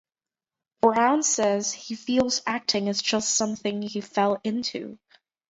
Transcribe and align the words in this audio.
Brown 0.81 1.21
says 1.21 1.71
he 1.73 1.93
feels 1.93 2.41
acting 2.47 2.87
is 2.87 3.03
just 3.03 3.35
something 3.35 3.83
he 3.83 4.01
"fell 4.01 4.41
into". 4.43 4.97